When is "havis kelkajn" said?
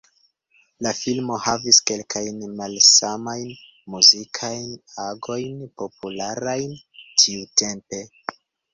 1.47-2.39